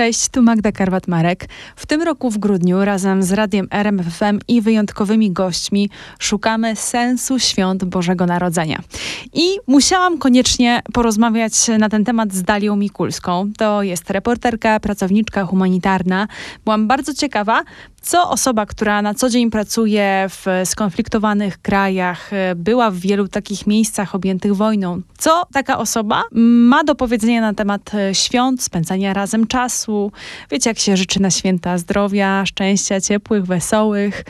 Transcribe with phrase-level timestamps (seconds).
[0.00, 1.48] Cześć, tu Magda Karwat-Marek.
[1.76, 7.84] W tym roku w grudniu razem z Radiem RMFM i wyjątkowymi gośćmi szukamy sensu świąt
[7.84, 8.80] Bożego Narodzenia.
[9.32, 13.50] I musiałam koniecznie porozmawiać na ten temat z Dalią Mikulską.
[13.58, 16.28] To jest reporterka, pracowniczka humanitarna.
[16.64, 17.62] Byłam bardzo ciekawa,
[18.02, 24.14] co osoba, która na co dzień pracuje w skonfliktowanych krajach, była w wielu takich miejscach
[24.14, 29.89] objętych wojną, co taka osoba ma do powiedzenia na temat świąt, spędzania razem czasu.
[30.50, 34.24] Wiecie, jak się życzy na święta zdrowia, szczęścia, ciepłych, wesołych.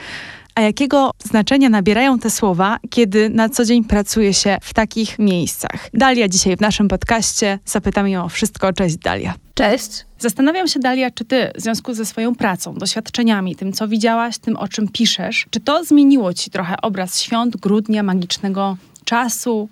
[0.55, 5.91] A jakiego znaczenia nabierają te słowa, kiedy na co dzień pracuje się w takich miejscach?
[5.95, 7.59] Dalia dzisiaj w naszym podcaście.
[7.65, 8.73] Zapytam ją o wszystko.
[8.73, 9.35] Cześć, Dalia.
[9.55, 10.07] Cześć.
[10.19, 14.57] Zastanawiam się, Dalia, czy ty w związku ze swoją pracą, doświadczeniami, tym, co widziałaś, tym,
[14.57, 19.69] o czym piszesz, czy to zmieniło ci trochę obraz świąt, grudnia, magicznego czasu?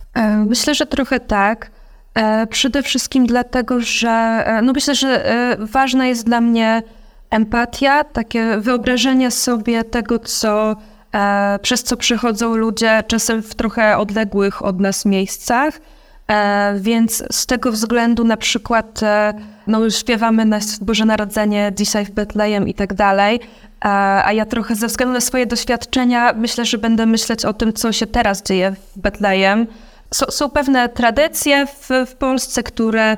[0.46, 1.70] Myślę, że trochę tak.
[2.18, 5.24] E, przede wszystkim dlatego, że e, no myślę, że
[5.58, 6.82] ważna jest dla mnie
[7.30, 10.76] empatia, takie wyobrażenie sobie tego, co,
[11.14, 15.80] e, przez co przychodzą ludzie czasem w trochę odległych od nas miejscach.
[16.28, 19.34] E, więc z tego względu na przykład e,
[19.66, 23.40] no, śpiewamy na Boże Narodzenie dzisiaj w Betlejem i tak dalej,
[23.80, 27.92] a ja trochę ze względu na swoje doświadczenia myślę, że będę myśleć o tym, co
[27.92, 29.66] się teraz dzieje w Betlejem.
[30.14, 33.16] Są pewne tradycje w, w Polsce, które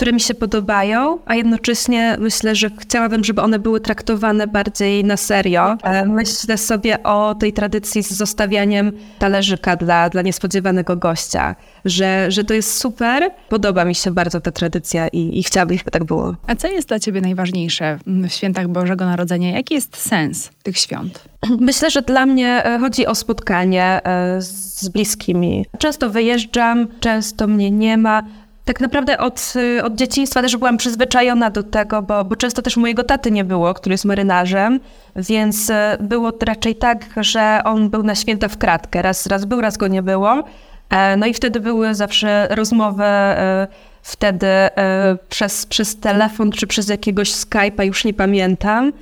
[0.00, 5.16] które mi się podobają, a jednocześnie myślę, że chciałabym, żeby one były traktowane bardziej na
[5.16, 5.76] serio.
[5.82, 12.44] E, myślę sobie o tej tradycji z zostawianiem talerzyka dla, dla niespodziewanego gościa, że, że
[12.44, 13.30] to jest super.
[13.48, 16.36] Podoba mi się bardzo ta tradycja i, i chciałabym, żeby tak było.
[16.46, 19.50] A co jest dla ciebie najważniejsze w świętach Bożego Narodzenia?
[19.50, 21.24] Jaki jest sens tych świąt?
[21.60, 25.66] Myślę, że dla mnie e, chodzi o spotkanie e, z bliskimi.
[25.78, 28.22] Często wyjeżdżam, często mnie nie ma
[28.64, 32.76] tak naprawdę od, y, od dzieciństwa też byłam przyzwyczajona do tego, bo, bo często też
[32.76, 34.80] mojego taty nie było, który jest marynarzem,
[35.16, 39.02] więc y, było raczej tak, że on był na święta w kratkę.
[39.02, 40.44] Raz, raz był, raz go nie było.
[40.90, 43.66] E, no i wtedy były zawsze rozmowy e,
[44.02, 48.92] wtedy e, przez, przez telefon czy przez jakiegoś Skype'a, już nie pamiętam.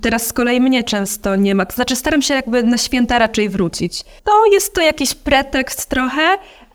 [0.00, 1.66] Teraz z kolei mnie często nie ma.
[1.66, 4.04] To znaczy, staram się jakby na święta raczej wrócić.
[4.26, 6.22] No, jest to jakiś pretekst trochę,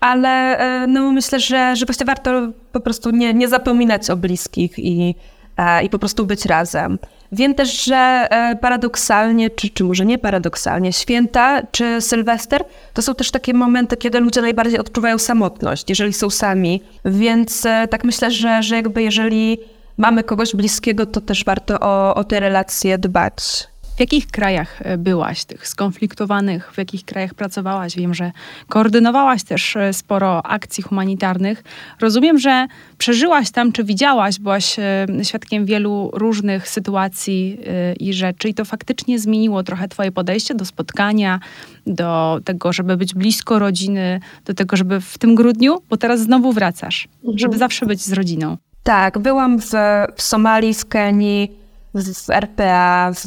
[0.00, 4.78] ale e, no, myślę, że, że właśnie warto po prostu nie, nie zapominać o bliskich
[4.78, 5.14] i,
[5.56, 6.98] e, i po prostu być razem.
[7.32, 7.96] Wiem też, że
[8.30, 12.64] e, paradoksalnie, czy, czy może nie paradoksalnie, święta czy Sylwester
[12.94, 16.82] to są też takie momenty, kiedy ludzie najbardziej odczuwają samotność, jeżeli są sami.
[17.04, 19.58] Więc tak myślę, że, że jakby jeżeli
[19.96, 23.68] mamy kogoś bliskiego, to też warto o, o te relacje dbać.
[23.96, 27.96] W jakich krajach e, byłaś, tych skonfliktowanych, w jakich krajach pracowałaś?
[27.96, 28.32] Wiem, że
[28.68, 31.64] koordynowałaś też e, sporo akcji humanitarnych.
[32.00, 32.66] Rozumiem, że
[32.98, 37.58] przeżyłaś tam, czy widziałaś, byłaś e, świadkiem wielu różnych sytuacji
[38.00, 41.40] i rzeczy, i to faktycznie zmieniło trochę Twoje podejście do spotkania,
[41.86, 46.52] do tego, żeby być blisko rodziny, do tego, żeby w tym grudniu, bo teraz znowu
[46.52, 47.58] wracasz, żeby mhm.
[47.58, 48.56] zawsze być z rodziną.
[48.82, 49.70] Tak, byłam w,
[50.16, 51.50] w Somalii, w Kenii,
[51.94, 53.26] w RPA, w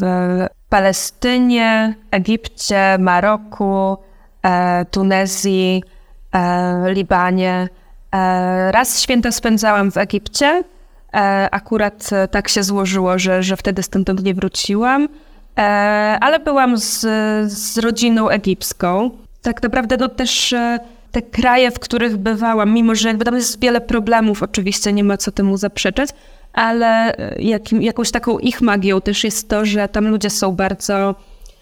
[0.69, 3.97] Palestynie, Egipcie, Maroku,
[4.43, 5.83] e, Tunezji,
[6.33, 7.69] e, Libanie.
[8.15, 10.63] E, raz święta spędzałam w Egipcie.
[11.13, 15.07] E, akurat tak się złożyło, że, że wtedy stamtąd nie wróciłam,
[15.57, 15.61] e,
[16.21, 16.99] ale byłam z,
[17.51, 19.11] z rodziną egipską.
[19.41, 20.79] Tak naprawdę no też e,
[21.11, 25.17] te kraje, w których bywałam, mimo że jakby tam jest wiele problemów, oczywiście nie ma
[25.17, 26.09] co temu zaprzeczać,
[26.53, 31.15] ale e, jakim, jakąś taką ich magią też jest to, że tam ludzie są bardzo.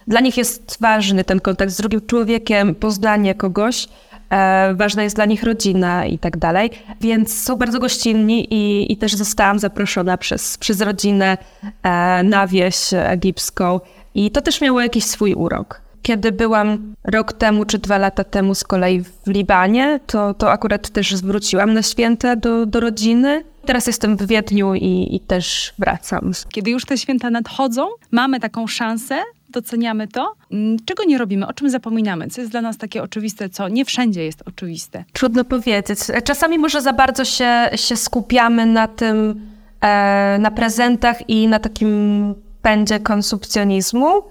[0.08, 3.88] Dla nich jest ważny ten kontakt z drugim człowiekiem, poznanie kogoś.
[4.30, 6.70] E, ważna jest dla nich rodzina i tak dalej,
[7.02, 11.38] więc są bardzo gościnni i, i też zostałam zaproszona przez, przez rodzinę
[11.84, 13.80] e, na wieś egipską
[14.16, 15.82] i to też miało jakiś swój urok.
[16.02, 20.90] Kiedy byłam rok temu czy dwa lata temu z kolei w Libanie, to, to akurat
[20.90, 26.32] też zwróciłam na święta do, do rodziny Teraz jestem w Wiedniu i, i też wracam.
[26.50, 29.16] Kiedy już te święta nadchodzą, mamy taką szansę,
[29.50, 30.34] doceniamy to.
[30.52, 31.48] Mm, czego nie robimy?
[31.48, 32.28] O czym zapominamy?
[32.28, 35.04] Co jest dla nas takie oczywiste, co nie wszędzie jest oczywiste?
[35.14, 36.00] Trudno powiedzieć.
[36.24, 39.42] Czasami może za bardzo się, się skupiamy na tym,
[39.82, 44.22] e, na prezentach i na takim pędzie konsumpcjonizmu.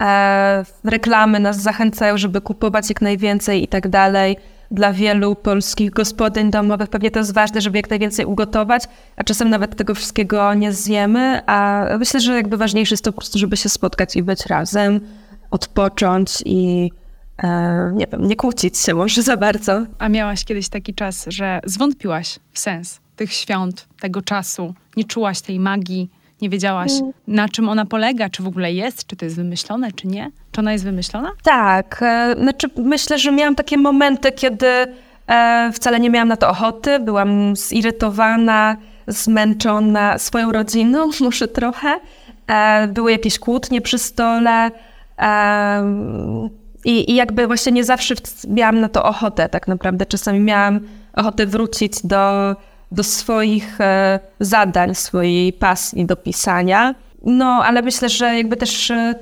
[0.00, 4.36] E, reklamy nas zachęcają, żeby kupować jak najwięcej i tak dalej
[4.70, 8.82] dla wielu polskich gospodyń domowych pewnie to jest ważne, żeby jak najwięcej ugotować,
[9.16, 13.16] a czasem nawet tego wszystkiego nie zjemy, a myślę, że jakby ważniejsze jest to po
[13.16, 15.00] prostu, żeby się spotkać i być razem,
[15.50, 16.90] odpocząć i
[17.42, 19.86] e, nie wiem, nie kłócić się może za bardzo.
[19.98, 24.74] A miałaś kiedyś taki czas, że zwątpiłaś w sens tych świąt, tego czasu?
[24.96, 26.10] Nie czułaś tej magii?
[26.42, 27.12] Nie wiedziałaś, mm.
[27.26, 30.30] na czym ona polega, czy w ogóle jest, czy to jest wymyślone, czy nie?
[30.52, 31.30] Czy ona jest wymyślona?
[31.42, 32.02] Tak.
[32.02, 34.66] E, znaczy, myślę, że miałam takie momenty, kiedy
[35.26, 36.98] e, wcale nie miałam na to ochoty.
[36.98, 38.76] Byłam zirytowana,
[39.06, 42.00] zmęczona swoją rodziną, może trochę.
[42.46, 44.70] E, były jakieś kłótnie przy stole.
[46.84, 48.14] I, I jakby właśnie nie zawsze
[48.48, 50.06] miałam na to ochotę, tak naprawdę.
[50.06, 50.80] Czasami miałam
[51.14, 52.56] ochotę wrócić do,
[52.92, 56.94] do swoich e, zadań, swojej pasji do pisania.
[57.22, 59.14] No, ale myślę, że jakby też e,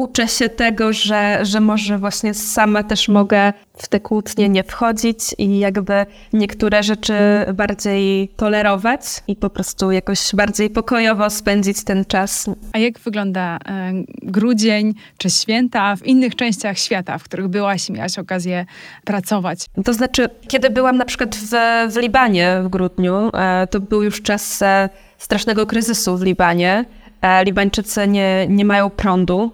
[0.00, 5.18] uczę się tego, że, że może właśnie sama też mogę w te kłótnie nie wchodzić
[5.38, 7.14] i jakby niektóre rzeczy
[7.54, 12.50] bardziej tolerować i po prostu jakoś bardziej pokojowo spędzić ten czas.
[12.72, 13.92] A jak wygląda e,
[14.22, 18.66] grudzień czy święta w innych częściach świata, w których byłaś i miałaś okazję
[19.04, 19.66] pracować?
[19.84, 21.50] To znaczy, kiedy byłam na przykład w,
[21.92, 24.88] w Libanie w grudniu, e, to był już czas e,
[25.18, 26.84] strasznego kryzysu w Libanie.
[27.22, 29.52] E, Libańczycy nie, nie mają prądu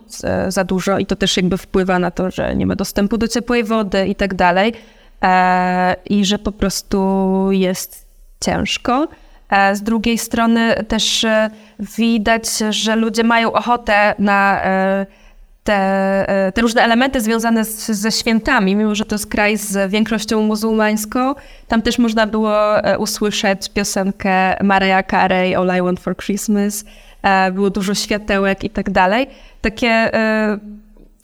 [0.48, 3.64] za dużo i to też jakby wpływa na to, że nie ma dostępu do ciepłej
[3.64, 4.72] wody i tak dalej.
[5.22, 8.06] E, I że po prostu jest
[8.44, 9.08] ciężko.
[9.50, 11.26] E, z drugiej strony też
[11.96, 14.62] widać, że ludzie mają ochotę na
[15.66, 20.42] te, te różne elementy związane z, ze świętami, mimo że to jest kraj z większością
[20.42, 21.34] muzułmańską.
[21.68, 22.58] Tam też można było
[22.98, 26.84] usłyszeć piosenkę Mariah Carey All I Want for Christmas
[27.26, 29.26] E, było dużo światełek i tak dalej.
[29.60, 30.58] Takie e,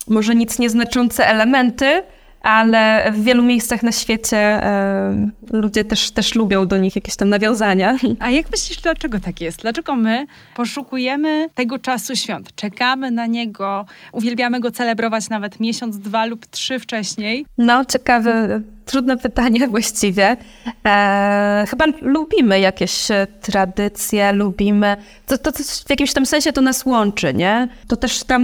[0.07, 2.03] może nic nieznaczące elementy,
[2.43, 7.29] ale w wielu miejscach na świecie e, ludzie też, też lubią do nich jakieś tam
[7.29, 7.97] nawiązania.
[8.19, 9.61] A jak myślisz, dlaczego tak jest?
[9.61, 10.25] Dlaczego my
[10.55, 12.55] poszukujemy tego czasu świąt?
[12.55, 17.45] Czekamy na niego, uwielbiamy go celebrować nawet miesiąc, dwa lub trzy wcześniej?
[17.57, 20.37] No, ciekawe, trudne pytanie właściwie.
[20.85, 23.07] E, chyba lubimy jakieś
[23.41, 24.97] tradycje, lubimy.
[25.27, 27.67] To, to, to w jakimś tam sensie to nas łączy, nie?
[27.87, 28.43] To też tam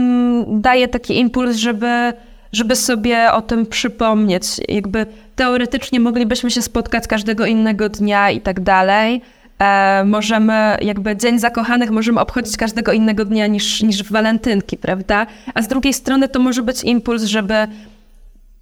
[0.62, 2.13] daje taki impuls, żeby
[2.51, 4.44] żeby sobie o tym przypomnieć.
[4.68, 5.06] Jakby
[5.36, 9.22] teoretycznie moglibyśmy się spotkać każdego innego dnia i tak dalej.
[9.60, 15.28] E, możemy, jakby Dzień Zakochanych możemy obchodzić każdego innego dnia niż, niż walentynki, prawda?
[15.54, 17.68] A z drugiej strony to może być impuls, żeby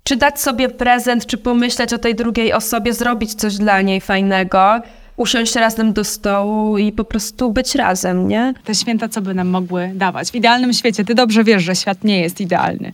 [0.04, 4.82] czy dać sobie prezent, czy pomyśleć o tej drugiej osobie, zrobić coś dla niej fajnego,
[5.18, 8.54] usiąść razem do stołu i po prostu być razem, nie?
[8.64, 10.32] Te święta co by nam mogły dawać?
[10.32, 12.94] W idealnym świecie, ty dobrze wiesz, że świat nie jest idealny.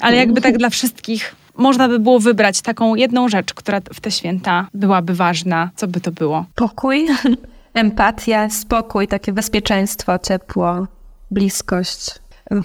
[0.00, 4.10] Ale jakby tak dla wszystkich można by było wybrać taką jedną rzecz, która w te
[4.10, 6.44] święta byłaby ważna, co by to było?
[6.54, 7.06] Pokój,
[7.74, 10.86] empatia, spokój, takie bezpieczeństwo, ciepło,
[11.30, 12.10] bliskość.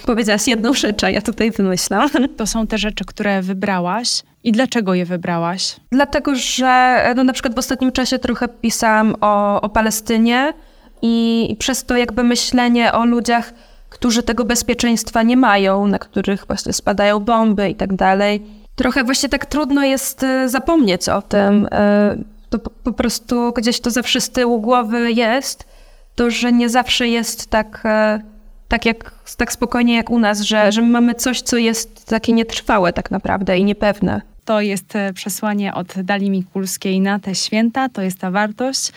[0.06, 2.10] Powiedziałaś jedną rzecz, a ja tutaj wymyślam.
[2.38, 4.24] To są te rzeczy, które wybrałaś.
[4.44, 5.76] I dlaczego je wybrałaś?
[5.92, 10.54] Dlatego, że no, na przykład w ostatnim czasie trochę pisałam o, o Palestynie
[11.02, 13.54] i przez to jakby myślenie o ludziach,
[13.90, 18.42] którzy tego bezpieczeństwa nie mają, na których właśnie spadają bomby i tak dalej.
[18.76, 21.68] Trochę właśnie tak trudno jest e, zapomnieć o tym.
[21.72, 22.16] E,
[22.50, 25.68] to po prostu gdzieś to zawsze z tyłu głowy jest,
[26.16, 28.22] to że nie zawsze jest tak, e,
[28.68, 32.34] tak, jak, tak spokojnie jak u nas, że, że my mamy coś, co jest takie
[32.34, 34.22] nietrwałe tak naprawdę i niepewne.
[34.46, 38.92] To jest przesłanie od Dali Mikulskiej na te święta, to jest ta wartość.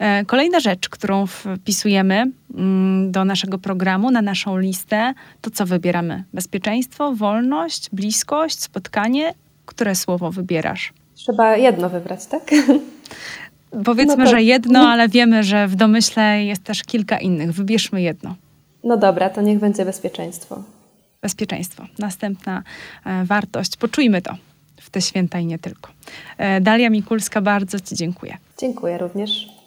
[0.00, 6.24] E, kolejna rzecz, którą wpisujemy mm, do naszego programu, na naszą listę, to co wybieramy?
[6.32, 9.34] Bezpieczeństwo, wolność, bliskość, spotkanie?
[9.66, 10.92] Które słowo wybierasz?
[11.14, 12.50] Trzeba jedno wybrać, tak?
[13.84, 14.30] Powiedzmy, no to...
[14.30, 17.52] że jedno, ale wiemy, że w domyśle jest też kilka innych.
[17.52, 18.34] Wybierzmy jedno.
[18.84, 20.62] No dobra, to niech będzie bezpieczeństwo.
[21.22, 21.86] Bezpieczeństwo.
[21.98, 22.62] Następna
[23.06, 23.76] e, wartość.
[23.76, 24.34] Poczujmy to
[24.80, 25.90] w te święta i nie tylko.
[26.38, 28.36] E, Dalia Mikulska, bardzo Ci dziękuję.
[28.58, 29.50] Dziękuję również.